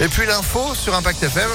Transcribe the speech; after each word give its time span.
Et 0.00 0.08
puis 0.08 0.26
l'info 0.26 0.74
sur 0.74 0.94
Impact 0.94 1.24
FM. 1.24 1.50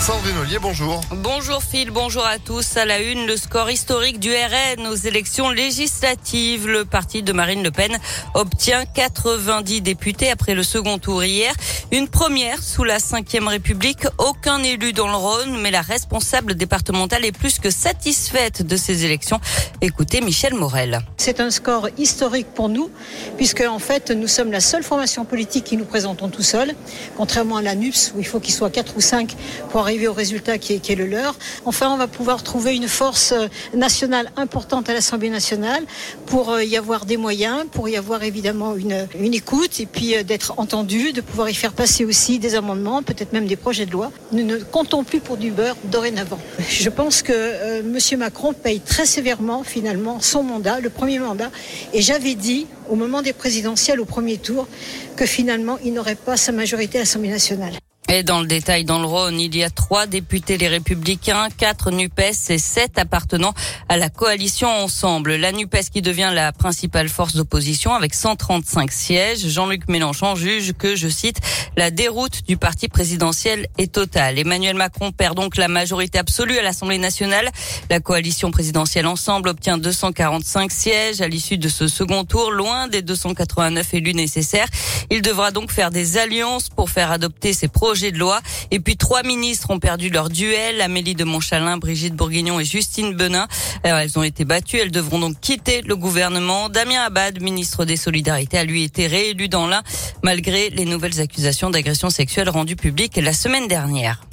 Sandrine 0.00 0.36
Ollier, 0.38 0.58
bonjour. 0.60 1.00
Bonjour 1.10 1.62
Phil, 1.62 1.90
bonjour 1.90 2.24
à 2.24 2.38
tous. 2.38 2.76
À 2.76 2.84
la 2.84 3.00
une, 3.00 3.26
le 3.26 3.36
score 3.36 3.70
historique 3.70 4.20
du 4.20 4.30
RN 4.30 4.86
aux 4.86 4.94
élections 4.94 5.50
législatives. 5.50 6.68
Le 6.68 6.84
parti 6.84 7.22
de 7.22 7.32
Marine 7.32 7.62
Le 7.62 7.70
Pen 7.70 7.96
obtient 8.34 8.84
90 8.84 9.80
députés 9.80 10.30
après 10.30 10.54
le 10.54 10.62
second 10.62 10.98
tour 10.98 11.24
hier. 11.24 11.52
Une 11.90 12.08
première 12.08 12.62
sous 12.62 12.84
la 12.84 12.98
Ve 12.98 13.46
République. 13.48 14.06
Aucun 14.18 14.62
élu 14.62 14.92
dans 14.92 15.08
le 15.08 15.16
Rhône, 15.16 15.60
mais 15.60 15.70
la 15.70 15.82
responsable 15.82 16.54
départementale 16.54 17.24
est 17.24 17.36
plus 17.36 17.58
que 17.58 17.70
satisfaite 17.70 18.64
de 18.64 18.76
ces 18.76 19.04
élections. 19.04 19.40
Écoutez 19.80 20.20
Michel 20.20 20.54
Morel. 20.54 21.00
C'est 21.16 21.40
un 21.40 21.50
score 21.50 21.88
historique 21.98 22.48
pour 22.54 22.68
nous, 22.68 22.90
puisque 23.36 23.62
en 23.62 23.78
fait, 23.78 24.10
nous 24.10 24.28
sommes 24.28 24.52
la 24.52 24.60
seule 24.60 24.84
formation 24.84 25.24
politique 25.24 25.64
qui 25.64 25.76
nous 25.76 25.84
présentons 25.84 26.28
tout 26.28 26.42
seul, 26.42 26.74
contrairement 27.16 27.56
à 27.56 27.62
la 27.62 27.74
NUPS, 27.74 28.12
où 28.14 28.20
il 28.20 28.26
faut 28.26 28.40
qu'il 28.40 28.54
soit 28.54 28.70
4 28.70 28.96
ou 28.96 29.00
5 29.00 29.34
pour 29.70 29.85
arriver 29.86 30.08
au 30.08 30.12
résultat 30.12 30.58
qui 30.58 30.72
est, 30.74 30.94
le 30.96 31.06
leur. 31.06 31.36
Enfin, 31.64 31.90
on 31.90 31.96
va 31.96 32.08
pouvoir 32.08 32.42
trouver 32.42 32.74
une 32.74 32.88
force 32.88 33.32
euh, 33.32 33.46
nationale 33.72 34.32
importante 34.36 34.88
à 34.88 34.94
l'Assemblée 34.94 35.30
nationale 35.30 35.84
pour 36.26 36.50
euh, 36.50 36.64
y 36.64 36.76
avoir 36.76 37.04
des 37.04 37.16
moyens, 37.16 37.66
pour 37.70 37.88
y 37.88 37.96
avoir 37.96 38.24
évidemment 38.24 38.74
une, 38.74 39.06
une 39.20 39.32
écoute 39.32 39.78
et 39.78 39.86
puis 39.86 40.16
euh, 40.16 40.24
d'être 40.24 40.54
entendu, 40.56 41.12
de 41.12 41.20
pouvoir 41.20 41.48
y 41.48 41.54
faire 41.54 41.72
passer 41.72 42.04
aussi 42.04 42.40
des 42.40 42.56
amendements, 42.56 43.04
peut-être 43.04 43.32
même 43.32 43.46
des 43.46 43.54
projets 43.54 43.86
de 43.86 43.92
loi. 43.92 44.10
Nous 44.32 44.44
ne 44.44 44.56
comptons 44.56 45.04
plus 45.04 45.20
pour 45.20 45.36
du 45.36 45.52
beurre 45.52 45.76
dorénavant. 45.84 46.40
Je 46.68 46.90
pense 46.90 47.22
que 47.22 47.80
M. 47.80 48.18
Macron 48.18 48.54
paye 48.54 48.80
très 48.80 49.06
sévèrement 49.06 49.62
finalement 49.62 50.18
son 50.20 50.42
mandat, 50.42 50.80
le 50.80 50.90
premier 50.90 51.20
mandat, 51.20 51.50
et 51.92 52.02
j'avais 52.02 52.34
dit 52.34 52.66
au 52.88 52.96
moment 52.96 53.22
des 53.22 53.32
présidentielles 53.32 54.00
au 54.00 54.04
premier 54.04 54.38
tour 54.38 54.66
que 55.14 55.26
finalement 55.26 55.78
il 55.84 55.92
n'aurait 55.92 56.16
pas 56.16 56.36
sa 56.36 56.50
majorité 56.50 56.98
à 56.98 57.02
l'Assemblée 57.02 57.30
nationale. 57.30 57.74
Et 58.08 58.22
dans 58.22 58.40
le 58.40 58.46
détail, 58.46 58.84
dans 58.84 59.00
le 59.00 59.06
Rhône, 59.06 59.40
il 59.40 59.56
y 59.56 59.64
a 59.64 59.70
trois 59.70 60.06
députés 60.06 60.58
les 60.58 60.68
Républicains, 60.68 61.48
quatre 61.56 61.90
NUPES 61.90 62.50
et 62.50 62.58
sept 62.58 63.00
appartenant 63.00 63.52
à 63.88 63.96
la 63.96 64.10
coalition 64.10 64.68
Ensemble. 64.68 65.34
La 65.34 65.50
NUPES 65.50 65.90
qui 65.92 66.02
devient 66.02 66.30
la 66.32 66.52
principale 66.52 67.08
force 67.08 67.34
d'opposition 67.34 67.94
avec 67.94 68.14
135 68.14 68.92
sièges. 68.92 69.48
Jean-Luc 69.48 69.88
Mélenchon 69.88 70.36
juge 70.36 70.72
que, 70.72 70.94
je 70.94 71.08
cite, 71.08 71.40
la 71.76 71.90
déroute 71.90 72.46
du 72.46 72.56
parti 72.56 72.86
présidentiel 72.86 73.66
est 73.76 73.92
totale. 73.92 74.38
Emmanuel 74.38 74.76
Macron 74.76 75.10
perd 75.10 75.34
donc 75.34 75.56
la 75.56 75.66
majorité 75.66 76.20
absolue 76.20 76.58
à 76.58 76.62
l'Assemblée 76.62 76.98
nationale. 76.98 77.50
La 77.90 77.98
coalition 77.98 78.52
présidentielle 78.52 79.08
Ensemble 79.08 79.48
obtient 79.48 79.78
245 79.78 80.70
sièges 80.70 81.20
à 81.20 81.26
l'issue 81.26 81.58
de 81.58 81.68
ce 81.68 81.88
second 81.88 82.24
tour, 82.24 82.52
loin 82.52 82.86
des 82.86 83.02
289 83.02 83.94
élus 83.94 84.14
nécessaires. 84.14 84.68
Il 85.10 85.22
devra 85.22 85.50
donc 85.50 85.72
faire 85.72 85.90
des 85.90 86.18
alliances 86.18 86.68
pour 86.68 86.88
faire 86.88 87.10
adopter 87.10 87.52
ses 87.52 87.66
projets 87.66 87.95
de 88.00 88.18
loi. 88.18 88.40
Et 88.70 88.80
puis 88.80 88.96
trois 88.96 89.22
ministres 89.22 89.70
ont 89.70 89.78
perdu 89.78 90.10
leur 90.10 90.28
duel. 90.28 90.80
Amélie 90.80 91.14
de 91.14 91.24
Montchalin, 91.24 91.78
Brigitte 91.78 92.14
Bourguignon 92.14 92.60
et 92.60 92.64
Justine 92.64 93.14
Benin. 93.14 93.46
Alors, 93.84 93.98
elles 93.98 94.18
ont 94.18 94.22
été 94.22 94.44
battues. 94.44 94.78
Elles 94.78 94.90
devront 94.90 95.18
donc 95.18 95.40
quitter 95.40 95.82
le 95.82 95.96
gouvernement. 95.96 96.68
Damien 96.68 97.02
Abad, 97.02 97.40
ministre 97.40 97.84
des 97.84 97.96
Solidarités, 97.96 98.58
a 98.58 98.64
lui 98.64 98.84
été 98.84 99.06
réélu 99.06 99.48
dans 99.48 99.66
l'un 99.66 99.82
malgré 100.22 100.70
les 100.70 100.84
nouvelles 100.84 101.20
accusations 101.20 101.70
d'agression 101.70 102.10
sexuelle 102.10 102.48
rendues 102.48 102.76
publiques 102.76 103.16
la 103.16 103.32
semaine 103.32 103.68
dernière. 103.68 104.25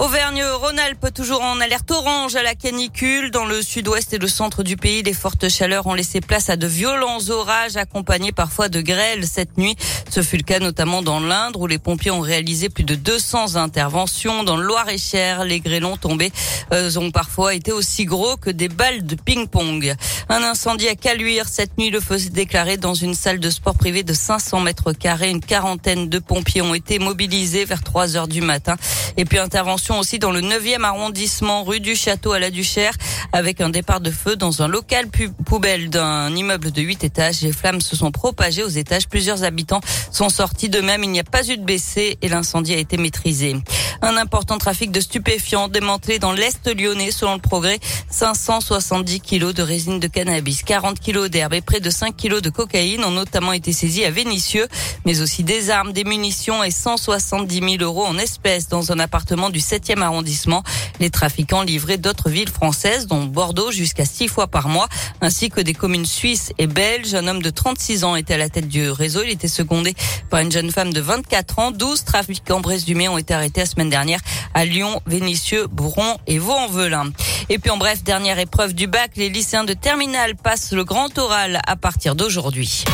Auvergne-Rhône-Alpes 0.00 1.12
toujours 1.12 1.42
en 1.42 1.60
alerte 1.60 1.90
orange 1.90 2.34
à 2.34 2.42
la 2.42 2.54
canicule. 2.54 3.30
Dans 3.30 3.44
le 3.44 3.60
sud-ouest 3.60 4.14
et 4.14 4.18
le 4.18 4.28
centre 4.28 4.62
du 4.62 4.78
pays, 4.78 5.02
les 5.02 5.12
fortes 5.12 5.50
chaleurs 5.50 5.86
ont 5.86 5.92
laissé 5.92 6.22
place 6.22 6.48
à 6.48 6.56
de 6.56 6.66
violents 6.66 7.28
orages 7.28 7.76
accompagnés 7.76 8.32
parfois 8.32 8.70
de 8.70 8.80
grêles 8.80 9.26
cette 9.26 9.58
nuit. 9.58 9.76
Ce 10.08 10.22
fut 10.22 10.38
le 10.38 10.42
cas 10.42 10.58
notamment 10.58 11.02
dans 11.02 11.20
l'Indre 11.20 11.60
où 11.60 11.66
les 11.66 11.78
pompiers 11.78 12.10
ont 12.10 12.20
réalisé 12.20 12.70
plus 12.70 12.84
de 12.84 12.94
200 12.94 13.56
interventions. 13.56 14.42
Dans 14.42 14.56
le 14.56 14.62
Loir-et-Cher, 14.62 15.44
les 15.44 15.60
grêlons 15.60 15.98
tombés 15.98 16.32
euh, 16.72 16.90
ont 16.96 17.10
parfois 17.10 17.52
été 17.52 17.70
aussi 17.70 18.06
gros 18.06 18.38
que 18.38 18.48
des 18.48 18.68
balles 18.68 19.04
de 19.04 19.16
ping-pong. 19.16 19.94
Un 20.30 20.42
incendie 20.42 20.88
à 20.88 20.94
Caluire 20.94 21.46
cette 21.46 21.76
nuit. 21.76 21.90
Le 21.90 22.00
feu 22.00 22.18
s'est 22.18 22.30
déclaré 22.30 22.78
dans 22.78 22.94
une 22.94 23.14
salle 23.14 23.38
de 23.38 23.50
sport 23.50 23.74
privée 23.74 24.02
de 24.02 24.14
500 24.14 24.60
mètres 24.60 24.94
carrés. 24.94 25.28
Une 25.28 25.44
quarantaine 25.44 26.08
de 26.08 26.18
pompiers 26.18 26.62
ont 26.62 26.74
été 26.74 26.98
mobilisés 26.98 27.66
vers 27.66 27.82
3 27.82 28.16
heures 28.16 28.28
du 28.28 28.40
matin. 28.40 28.76
Et 29.18 29.26
puis 29.26 29.38
intervention 29.38 29.89
aussi 29.98 30.18
dans 30.18 30.30
le 30.30 30.40
9e 30.40 30.84
arrondissement, 30.84 31.64
rue 31.64 31.80
du 31.80 31.96
Château 31.96 32.32
à 32.32 32.38
la 32.38 32.50
Duchère, 32.50 32.94
avec 33.32 33.60
un 33.60 33.68
départ 33.68 34.00
de 34.00 34.10
feu 34.10 34.36
dans 34.36 34.62
un 34.62 34.68
local 34.68 35.06
poubelle 35.44 35.90
d'un 35.90 36.34
immeuble 36.34 36.70
de 36.70 36.82
8 36.82 37.04
étages. 37.04 37.40
Les 37.42 37.52
flammes 37.52 37.80
se 37.80 37.96
sont 37.96 38.10
propagées 38.10 38.62
aux 38.62 38.68
étages. 38.68 39.08
Plusieurs 39.08 39.44
habitants 39.44 39.80
sont 40.10 40.28
sortis 40.28 40.68
de 40.68 40.80
même. 40.80 41.02
Il 41.02 41.10
n'y 41.10 41.20
a 41.20 41.24
pas 41.24 41.48
eu 41.48 41.56
de 41.56 41.64
blessés 41.64 42.18
et 42.22 42.28
l'incendie 42.28 42.74
a 42.74 42.78
été 42.78 42.96
maîtrisé. 42.96 43.56
Un 44.02 44.16
important 44.16 44.56
trafic 44.56 44.90
de 44.90 45.00
stupéfiants 45.00 45.68
démantelé 45.68 46.18
dans 46.18 46.32
l'Est 46.32 46.74
lyonnais 46.74 47.10
selon 47.10 47.34
le 47.34 47.40
progrès. 47.40 47.78
570 48.08 49.20
kilos 49.20 49.52
de 49.52 49.62
résine 49.62 50.00
de 50.00 50.06
cannabis, 50.06 50.62
40 50.62 50.98
kilos 50.98 51.28
d'herbe 51.28 51.52
et 51.52 51.60
près 51.60 51.80
de 51.80 51.90
5 51.90 52.16
kilos 52.16 52.40
de 52.40 52.48
cocaïne 52.48 53.04
ont 53.04 53.10
notamment 53.10 53.52
été 53.52 53.74
saisis 53.74 54.04
à 54.04 54.10
Vénissieux, 54.10 54.66
mais 55.04 55.20
aussi 55.20 55.44
des 55.44 55.68
armes, 55.68 55.92
des 55.92 56.04
munitions 56.04 56.64
et 56.64 56.70
170 56.70 57.60
000 57.78 57.82
euros 57.82 58.06
en 58.06 58.16
espèces 58.16 58.68
dans 58.68 58.90
un 58.90 58.98
appartement 58.98 59.50
du 59.50 59.58
7e 59.58 60.00
arrondissement. 60.00 60.62
Les 60.98 61.10
trafiquants 61.10 61.62
livraient 61.62 61.98
d'autres 61.98 62.30
villes 62.30 62.48
françaises, 62.48 63.06
dont 63.06 63.24
Bordeaux, 63.24 63.70
jusqu'à 63.70 64.06
6 64.06 64.28
fois 64.28 64.46
par 64.46 64.68
mois, 64.68 64.88
ainsi 65.20 65.50
que 65.50 65.60
des 65.60 65.74
communes 65.74 66.06
suisses 66.06 66.52
et 66.56 66.66
belges. 66.66 67.14
Un 67.14 67.28
homme 67.28 67.42
de 67.42 67.50
36 67.50 68.04
ans 68.04 68.16
était 68.16 68.34
à 68.34 68.38
la 68.38 68.48
tête 68.48 68.68
du 68.68 68.90
réseau. 68.90 69.20
Il 69.22 69.30
était 69.30 69.46
secondé 69.46 69.94
par 70.30 70.40
une 70.40 70.50
jeune 70.50 70.70
femme 70.70 70.92
de 70.92 71.00
24 71.02 71.58
ans. 71.58 71.70
12 71.70 72.04
trafiquants 72.04 72.60
brésumés 72.60 73.08
ont 73.08 73.18
été 73.18 73.34
arrêtés 73.34 73.60
la 73.60 73.66
semaine 73.66 73.89
dernière 73.90 74.20
à 74.54 74.64
Lyon, 74.64 75.02
Vénissieux, 75.06 75.66
Bouron 75.66 76.16
et 76.26 76.38
Vaux-en-Velin. 76.38 77.10
Et 77.48 77.58
puis 77.58 77.70
en 77.70 77.76
bref, 77.76 78.02
dernière 78.02 78.38
épreuve 78.38 78.74
du 78.74 78.86
bac, 78.86 79.12
les 79.16 79.28
lycéens 79.28 79.64
de 79.64 79.74
terminale 79.74 80.36
passent 80.36 80.72
le 80.72 80.84
grand 80.84 81.18
oral 81.18 81.60
à 81.66 81.76
partir 81.76 82.14
d'aujourd'hui. 82.14 82.84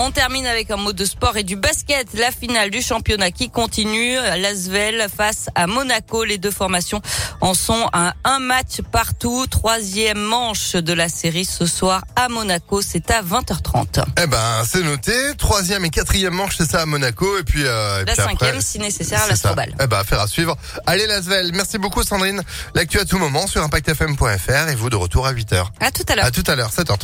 On 0.00 0.12
termine 0.12 0.46
avec 0.46 0.70
un 0.70 0.76
mot 0.76 0.92
de 0.92 1.04
sport 1.04 1.36
et 1.38 1.42
du 1.42 1.56
basket. 1.56 2.06
La 2.14 2.30
finale 2.30 2.70
du 2.70 2.80
championnat 2.80 3.32
qui 3.32 3.50
continue. 3.50 4.14
L'Asvel 4.14 5.08
face 5.14 5.48
à 5.56 5.66
Monaco. 5.66 6.22
Les 6.22 6.38
deux 6.38 6.52
formations 6.52 7.02
en 7.40 7.52
sont 7.52 7.88
à 7.92 8.14
un 8.22 8.38
match 8.38 8.80
partout. 8.92 9.46
Troisième 9.50 10.20
manche 10.20 10.76
de 10.76 10.92
la 10.92 11.08
série 11.08 11.44
ce 11.44 11.66
soir 11.66 12.04
à 12.14 12.28
Monaco. 12.28 12.80
C'est 12.80 13.10
à 13.10 13.22
20h30. 13.22 14.04
Eh 14.22 14.28
ben, 14.28 14.62
c'est 14.64 14.84
noté. 14.84 15.12
Troisième 15.36 15.84
et 15.84 15.90
quatrième 15.90 16.32
manche, 16.32 16.54
c'est 16.56 16.70
ça 16.70 16.82
à 16.82 16.86
Monaco. 16.86 17.36
Et 17.36 17.42
puis, 17.42 17.64
euh, 17.66 18.02
et 18.02 18.04
la 18.04 18.12
puis 18.12 18.22
cinquième, 18.22 18.50
après, 18.50 18.60
si 18.60 18.78
nécessaire, 18.78 19.24
à 19.24 19.26
l'Astrobal. 19.26 19.74
Eh 19.82 19.88
ben, 19.88 19.98
affaire 19.98 20.20
à 20.20 20.28
suivre. 20.28 20.56
Allez, 20.86 21.08
Lasvel. 21.08 21.50
Merci 21.54 21.78
beaucoup, 21.78 22.04
Sandrine. 22.04 22.40
L'actu 22.76 23.00
à 23.00 23.04
tout 23.04 23.18
moment 23.18 23.48
sur 23.48 23.64
ImpactFM.fr 23.64 24.68
et 24.68 24.76
vous 24.76 24.90
de 24.90 24.96
retour 24.96 25.26
à 25.26 25.32
8h. 25.32 25.66
À 25.80 25.90
tout 25.90 26.04
à 26.08 26.14
l'heure. 26.14 26.24
À 26.24 26.30
tout 26.30 26.44
à 26.46 26.54
l'heure, 26.54 26.70
7h34. 26.70 26.98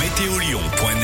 Météo 0.00 0.32